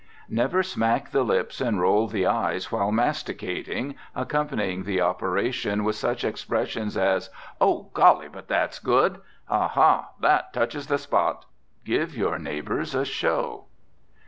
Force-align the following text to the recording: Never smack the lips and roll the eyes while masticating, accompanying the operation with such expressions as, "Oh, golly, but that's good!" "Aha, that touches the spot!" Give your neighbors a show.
Never 0.29 0.63
smack 0.63 1.11
the 1.11 1.21
lips 1.21 1.61
and 1.61 1.79
roll 1.79 2.07
the 2.07 2.25
eyes 2.25 2.71
while 2.71 2.91
masticating, 2.91 3.93
accompanying 4.15 4.81
the 4.83 4.99
operation 4.99 5.83
with 5.83 5.95
such 5.95 6.23
expressions 6.23 6.97
as, 6.97 7.29
"Oh, 7.61 7.91
golly, 7.93 8.27
but 8.27 8.47
that's 8.47 8.79
good!" 8.79 9.19
"Aha, 9.47 10.09
that 10.21 10.53
touches 10.53 10.87
the 10.87 10.97
spot!" 10.97 11.45
Give 11.85 12.17
your 12.17 12.39
neighbors 12.39 12.95
a 12.95 13.05
show. 13.05 13.65